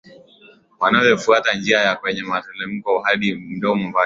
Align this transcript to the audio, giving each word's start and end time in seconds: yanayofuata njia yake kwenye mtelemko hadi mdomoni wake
yanayofuata 0.81 1.53
njia 1.53 1.79
yake 1.81 1.99
kwenye 2.01 2.21
mtelemko 2.23 3.01
hadi 3.01 3.35
mdomoni 3.35 3.85
wake 3.85 3.99